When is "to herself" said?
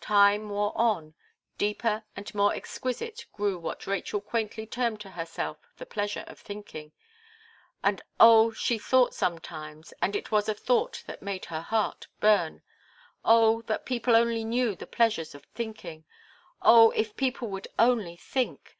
5.02-5.58